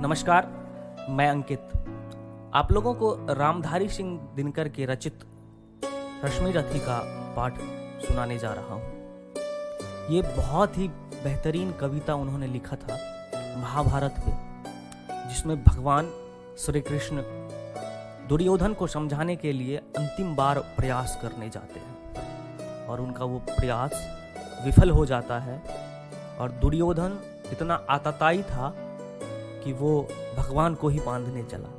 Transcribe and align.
नमस्कार, 0.00 0.46
मैं 1.10 1.28
अंकित। 1.28 1.70
आप 2.54 2.68
लोगों 2.72 2.92
को 2.94 3.10
रामधारी 3.30 3.88
सिंह 3.88 4.20
दिनकर 4.36 4.68
के 4.68 4.84
रचित 4.86 5.24
रश्मि 6.24 6.52
रथी 6.52 6.78
का 6.78 6.98
पाठ 7.36 7.58
सुनाने 8.04 8.38
जा 8.38 8.52
रहा 8.52 8.74
हूँ। 8.74 8.82
ये 10.10 10.22
बहुत 10.36 10.78
ही 10.78 10.88
बेहतरीन 10.88 11.72
कविता 11.72 12.14
उन्होंने 12.14 12.46
लिखा 12.46 12.76
था 12.76 12.98
महाभारत 13.56 14.22
पे, 14.26 14.32
जिसमें 15.28 15.64
भगवान 15.64 16.12
श्री 16.58 16.80
कृष्ण 16.80 17.22
दुर्योधन 18.28 18.74
को 18.74 18.86
समझाने 18.86 19.36
के 19.36 19.52
लिए 19.52 19.76
अंतिम 19.76 20.34
बार 20.36 20.58
प्रयास 20.76 21.18
करने 21.22 21.48
जाते 21.48 21.80
हैं। 21.80 22.86
और 22.86 23.00
उनका 23.00 23.24
वो 23.24 23.38
प्रयास 23.38 24.08
विफल 24.64 24.90
हो 24.90 25.06
जाता 25.06 25.38
है, 25.38 25.62
और 26.40 26.50
दुर्योधन 26.50 27.22
इतना 27.52 27.86
आतताई 27.90 28.42
था 28.42 28.74
कि 29.64 29.72
वो 29.72 30.08
भगवान 30.36 30.74
को 30.74 30.88
ही 30.88 31.00
बांधने 31.00 31.42
चला। 31.42 31.74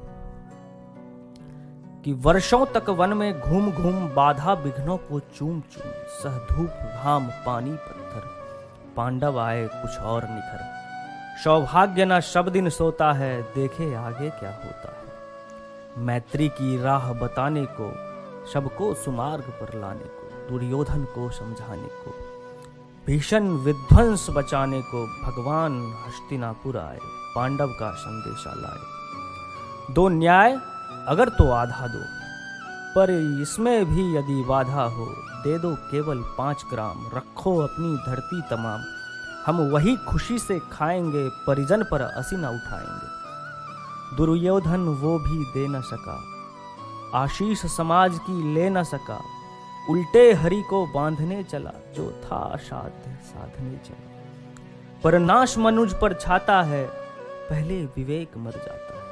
कि 2.06 2.14
वर्षों 2.14 2.66
तक 2.66 2.90
वन 2.90 3.14
में 3.14 3.42
घूम 3.42 3.72
घूम 3.72 4.10
बाधा 4.10 4.54
विघ्नों 4.54 4.98
को 4.98 5.20
चूम 5.20 5.62
चूम, 5.62 5.92
सह 5.92 6.38
धूप 6.38 6.70
घाम 6.70 7.28
पानी 7.46 7.72
पत्थर, 7.72 8.22
पांडव 8.96 9.40
आए 9.40 9.68
कुछ 9.68 9.98
और 10.00 10.22
निखर। 10.24 10.80
सौभाग्य 11.44 12.06
न 12.06 12.20
दिन 12.38 12.70
सोता 12.70 13.12
है, 13.12 13.42
देखे 13.42 13.96
आगे 13.96 14.30
क्या 14.30 14.50
होता 14.50 14.96
है। 14.98 15.00
मैत्री 15.98 16.50
की 16.50 16.82
राह 16.82 17.14
बताने 17.14 17.66
को, 17.66 17.94
सबको 18.54 18.94
सुमार्ग 18.94 19.44
पर 19.44 19.80
लाने 19.80 20.06
को, 20.06 20.50
दुर्योधन 20.50 21.04
को 21.04 21.30
समझाने 21.30 21.88
को, 21.88 22.14
भीषण 23.08 23.48
विध्वंस 23.48 24.28
बचाने 24.30 24.82
को, 24.82 25.08
भगवान 25.24 25.94
हस्तिनापुर 26.08 26.78
आए। 26.78 27.00
पांडव 27.36 27.68
का 27.68 27.92
संदेशा 27.92 28.54
लाए। 28.54 29.94
दो 29.94 30.08
न्याय 30.10 30.60
अगर 31.08 31.30
तो 31.30 31.50
आधा 31.52 31.88
दो, 31.88 32.04
पर 32.96 33.12
इसमें 33.42 33.86
भी 33.86 34.16
यदि 34.16 34.44
बाधा 34.44 34.84
हो, 34.84 35.06
दे 35.44 35.58
दो 35.60 35.74
केवल 35.92 36.24
पाँच 36.38 36.64
ग्राम, 36.72 37.06
रखो 37.14 37.58
अपनी 37.58 37.96
धरती 38.06 38.42
तमाम। 38.50 38.82
हम 39.46 39.62
वही 39.70 39.96
खुशी 40.08 40.40
से 40.40 40.60
खाएँगे, 40.72 41.28
परिजन 41.48 41.84
पर 41.84 42.02
असीना 42.02 42.50
उठाएँगे। 42.50 44.16
दुर्योधन 44.18 44.88
वो 45.02 45.18
भी 45.20 45.44
दे 45.46 45.68
न 45.68 45.82
सका, 45.82 46.20
आशीष 47.16 47.66
समाज 47.68 48.20
की 48.20 48.54
ले 48.54 48.70
न 48.70 48.84
सका, 48.84 49.20
उल्टे 49.90 50.32
हरि 50.34 50.62
को 50.62 50.86
बांधने 50.86 51.44
चला, 51.44 51.72
जो 51.96 52.12
था 52.24 52.56
साध्य 52.58 53.18
साधने 53.24 53.78
चला। 53.78 54.08
पर 55.04 55.20
नाश 55.20 55.58
मनुज 55.58 55.94
पर 55.94 56.14
छाता 56.14 56.62
है 56.62 56.99
पहले 57.50 57.76
विवेक 57.88 58.38
मर 58.38 58.52
जाता 58.52 58.94
है। 58.94 59.08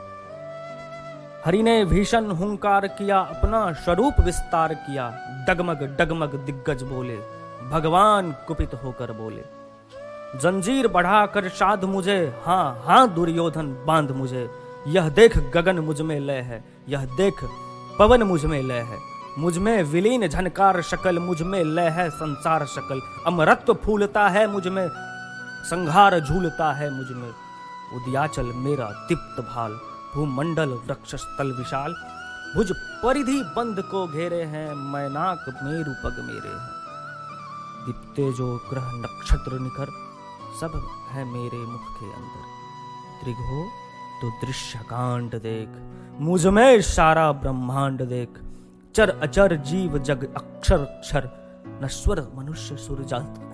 हरि 1.46 1.62
ने 1.64 1.84
भीषण 1.86 2.26
हुंकार 2.32 2.88
किया, 2.90 3.20
अपना 3.20 3.72
स्वरूप 3.74 4.20
विस्तार 4.22 4.74
किया, 4.76 5.10
डगमग 5.48 5.84
डगमग 6.00 6.36
दिग्गज 6.46 6.84
बोले, 6.84 7.18
भगवान 7.70 8.32
कुपित 8.48 8.74
होकर 8.84 9.12
बोले, 9.12 9.44
जंजीर 10.42 10.88
बढ़ाकर 10.88 11.48
शाद 11.50 11.84
मुझे 11.86 12.18
हाँ 12.46 12.84
हाँ 12.86 13.08
दुर्योधन, 13.14 13.74
बाँध 13.86 14.12
मुझे, 14.12 14.50
यह 14.88 15.10
देख 15.10 15.38
गगन 15.54 15.80
मुझमें 15.80 16.20
लय 16.20 16.42
है, 16.42 16.64
यह 16.90 17.06
देख 17.18 17.44
पवन 18.00 18.24
मुझमें 18.24 18.62
लय 18.62 18.82
है, 18.82 18.98
मुझमें 19.40 19.84
विलीन 19.84 20.28
झनकार 20.28 20.82
शकल, 20.82 21.20
मुझमें 21.20 21.64
लय 21.66 21.90
है 21.90 22.10
संसार 22.12 22.66
शकल 22.66 23.02
अमरत्व 23.28 23.74
फूलता 23.76 24.28
है 24.30 24.48
मुझमें, 24.48 24.88
संघार 25.64 26.20
झूलता 26.20 26.72
है 26.74 26.90
मुझमें। 26.90 27.32
उदयाचल 27.96 28.52
मेरा 28.56 28.86
तिप्त 29.08 29.42
भाल, 29.46 29.74
भूमंडल 30.16 30.70
वृक्ष 30.86 31.16
स्थल 31.16 31.52
विशाल। 31.52 31.94
भुज 32.56 32.72
परिधि 33.04 33.42
बंद 33.56 33.82
को 33.82 34.06
घेरे 34.08 34.42
हैं, 34.44 34.74
मैनाक 34.92 35.46
मेरु 35.64 35.94
पग 36.04 36.20
मेरे 36.26 36.50
हैं। 36.50 36.76
दीप्ते 37.86 38.32
जो 38.34 38.48
ग्रह 38.70 38.92
नक्षत्र 38.96 39.60
निखर, 39.60 39.92
सब 40.62 40.82
है 41.12 41.26
मेरे 41.26 41.58
मुख 41.58 41.90
के 42.00 42.14
अंदर। 42.14 42.44
त्रिघो 43.22 43.64
तो 44.22 44.30
दृश्य 44.46 44.80
कांड 44.80 45.36
देख, 45.42 45.70
मुझमें 46.22 46.82
सारा 46.82 47.32
ब्रह्मांड 47.32 48.02
देख। 48.02 48.40
चर 48.96 49.10
अचर 49.20 49.56
जीव 49.64 49.98
जग 50.00 50.24
अक्षर 50.36 50.80
अक्षर 50.80 51.30
नश्वर 51.84 52.20
मनुष्य 52.36 52.76
सुर 52.78 53.06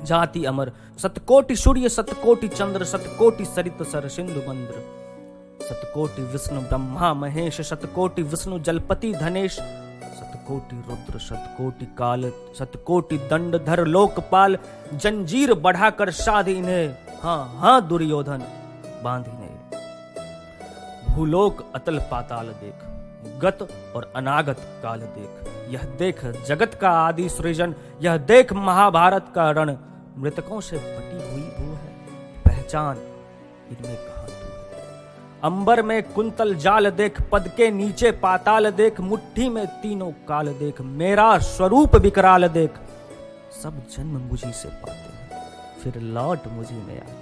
जाति 0.05 0.43
अमर। 0.45 0.71
सतकोटि 0.97 1.55
सूर्य, 1.55 1.89
सतकोटि 1.89 2.47
चंद्र, 2.49 2.83
सतकोटि 2.85 3.45
सरित 3.45 3.83
सर 3.83 4.07
सिंधु 4.07 4.41
मंद्र। 4.49 4.83
सतकोटि 5.61 6.21
विष्णु 6.23 6.61
ब्रह्मा 6.61 7.13
महेश, 7.13 7.61
सतकोटि 7.61 8.21
विष्णु 8.23 8.59
जलपति 8.59 9.13
धनेश। 9.13 9.55
सतकोटि 9.55 10.75
रुद्र, 10.89 11.19
सतकोटि 11.19 11.85
काल 11.97 12.31
सतकोटि 12.59 13.17
दंड 13.29 13.55
धर 13.65 13.85
लोकपाल। 13.87 14.57
जंजीर 14.93 15.53
बढ़ाकर 15.55 16.11
साध 16.13 16.47
इन्हें 16.49 16.97
हाँ 17.21 17.59
हाँ 17.59 17.87
दुर्योधन 17.87 18.43
बाँध 19.03 19.27
इन्हें 19.27 19.41
भूलोक 21.09 21.65
अतल 21.75 21.99
पाताल 22.11 22.47
देख। 22.55 22.89
गत 23.41 23.67
और 23.95 24.11
अनागत 24.15 24.59
काल 24.83 24.99
देख। 24.99 25.49
यह 25.73 25.83
देख 25.99 26.25
जगत 26.47 26.73
का 26.73 26.89
आदि 26.99 27.27
सृजन, 27.29 27.75
यह 28.01 28.17
देख 28.25 28.53
महाभारत 28.53 29.31
का 29.35 29.49
रण 29.51 29.75
मृतकों 30.17 30.59
से 30.61 30.77
बटी 30.77 31.29
हुई 31.29 31.41
भू 31.41 31.73
है। 31.73 31.91
पहचान 32.45 32.97
इनमें 33.69 33.95
कहा 33.97 34.23
तू 34.23 35.47
अंबर 35.47 35.81
में 35.81 36.01
कुंतल 36.05 36.53
जाल 36.55 36.89
देख, 36.91 37.21
पद 37.31 37.47
के 37.57 37.69
नीचे 37.71 38.11
पाताल 38.19 38.69
देख, 38.71 38.99
मुट्ठी 39.01 39.49
में 39.49 39.65
तीनों 39.81 40.11
काल 40.27 40.47
देख, 40.53 40.81
मेरा 40.81 41.37
स्वरूप 41.39 41.95
विकराल 41.95 42.47
देख। 42.49 42.79
सब 43.63 43.81
जन्म 43.87 44.17
मुझी 44.21 44.51
से 44.53 44.69
पाते 44.69 44.91
हैं, 44.91 45.41
फिर 45.83 46.01
लौट 46.01 46.47
मुझी 46.47 46.75
में 46.77 46.99
आते 46.99 47.21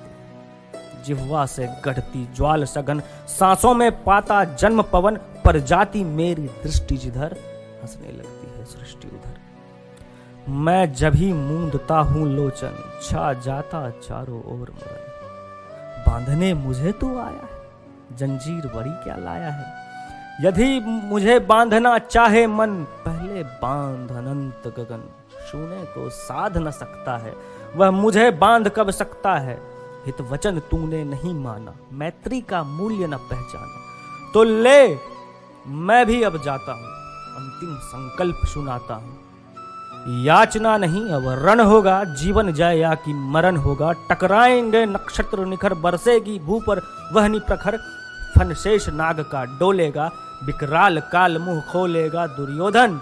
जिह्वा 1.03 1.45
से 1.45 1.67
गढ़ती 1.85 2.27
ज्वाल 2.35 2.63
सघन, 2.65 3.01
सांसों 3.29 3.73
में 3.73 4.03
पाता 4.03 4.43
जन्म 4.45 4.81
पवन 4.83 5.17
पर 5.45 5.59
जाती 5.59 6.03
मेरी 6.03 6.47
दृष्टि 6.63 6.97
जिधर 6.97 7.37
हंसने 7.81 8.11
लगती 8.11 8.47
है 8.49 8.65
सृष्टि 8.65 9.07
उधर। 9.07 9.39
मैं 10.49 10.93
जब 10.93 11.15
ही 11.15 11.31
मूंदता 11.33 11.97
हूँ 11.99 12.27
लोचन, 12.27 12.77
छा 13.03 13.33
जाता 13.33 13.89
चारों 13.89 14.41
ओर 14.53 14.71
मरन 14.71 15.09
बांधने 16.07 16.53
मुझे 16.53 16.91
तो 16.91 17.07
आया 17.17 17.47
है, 17.47 18.17
जंजीर 18.17 18.67
बड़ी 18.67 18.91
क्या 19.03 19.15
लाया 19.15 19.49
है। 19.49 20.45
यदि 20.45 20.79
मुझे 20.85 21.39
बांधना 21.39 21.97
चाहे 21.97 22.45
मन, 22.47 22.83
पहले 23.05 23.43
बाँध 23.43 24.11
अनंत 24.11 24.67
गगन। 24.67 25.03
छूने 25.49 25.83
को 25.85 26.09
साध 26.09 26.57
न 26.57 26.71
सकता 26.71 27.17
है, 27.17 27.33
वह 27.75 27.91
मुझे 27.91 28.29
बाँध 28.31 28.69
कब 28.69 28.89
सकता 28.91 29.35
है? 29.35 29.59
हित 30.05 30.21
वचन 30.21 30.59
तूने 30.71 31.03
नहीं 31.03 31.33
माना, 31.33 31.73
मैत्री 31.93 32.41
का 32.41 32.63
मूल्य 32.63 33.07
न 33.07 33.17
पहचाना। 33.29 33.79
तो 34.33 34.43
ले 34.43 35.10
मैं 35.65 36.05
भी 36.05 36.21
अब 36.23 36.41
जाता 36.43 36.71
हूँ, 36.71 36.87
अंतिम 37.37 37.75
संकल्प 37.83 38.45
सुनाता 38.45 38.93
हूँ। 38.95 39.19
याचना 40.23 40.77
नहीं, 40.77 41.03
अब 41.07 41.27
रण 41.39 41.59
होगा, 41.61 42.03
जीवन 42.03 42.51
जय 42.53 42.77
या 42.77 42.93
कि 42.95 43.13
मरण 43.13 43.57
होगा। 43.57 43.91
टकराएँगे 44.09 44.85
नक्षत्र 44.87 45.45
निखर, 45.45 45.73
बरसेगी 45.75 46.37
भू 46.39 46.59
पर, 46.59 46.81
वहनी 47.13 47.39
प्रखर। 47.41 47.77
फनशेष 48.37 48.89
नाग 48.89 49.19
का 49.31 49.43
डोलेगा 49.59 50.09
विकराल 50.43 50.99
काल 51.11 51.37
मुँह 51.37 51.61
खोलेगा। 51.71 52.25
दुर्योधन, 52.29 52.99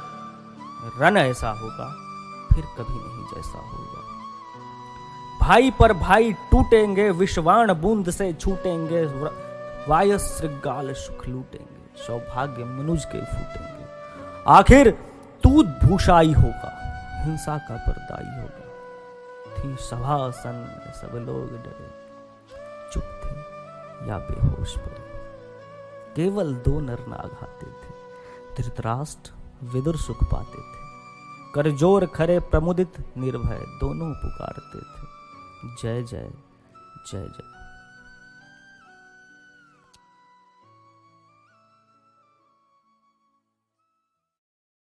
रण 1.00 1.18
ऐसा 1.18 1.50
होगा, 1.52 1.88
फिर 2.52 2.64
कभी 2.78 2.94
नहीं 2.96 3.26
जैसा 3.26 3.60
होगा। 3.60 3.88
भाई 5.42 5.72
पर 5.72 5.94
भाई 5.96 6.32
टूटेंगे 6.52 7.10
विश्वाण 7.12 7.74
बूंद 7.74 8.10
से 8.12 8.32
छूटेंगे 8.34 9.06
वाय 9.88 10.18
श्रृगाल 10.20 10.94
सुख 10.96 11.28
लूटेंगे। 11.28 11.79
सौभाग्य 12.08 12.64
मनुज 12.66 13.06
के 13.06 13.22
फूटेंगे। 13.26 13.86
आखिर 14.48 14.92
तू 15.44 15.64
भूषाई 15.80 16.34
होगा, 16.34 16.72
हिंसा 17.24 17.58
का 17.58 17.76
परदाई 17.78 18.32
होगा। 18.42 18.66
थी 19.56 19.76
सभा 19.80 20.18
सन 20.32 20.58
सब 20.96 21.16
लोग 21.18 21.52
डरे, 21.56 21.90
चुप 22.94 23.08
थे 23.24 24.10
या 24.10 24.18
बेहोश 24.20 24.78
पड़े। 24.78 25.08
केवल 26.16 26.54
दो 26.66 26.80
नर 26.80 27.06
नाग 27.08 27.38
आते 27.44 27.66
थे, 27.66 27.94
धृतराष्ट्र 28.58 29.32
विदुर 29.68 29.98
सुख 29.98 30.24
पाते 30.24 30.62
थे। 30.62 30.88
करजोर 31.56 32.06
खरे 32.06 32.40
प्रमुदित 32.40 32.98
निर्भय 33.18 33.60
दोनों 33.80 34.14
पुकारते 34.16 34.80
थे। 34.82 35.08
जय 35.82 36.04
जय 36.04 36.30
जय 37.08 37.28
जय। 37.28 37.49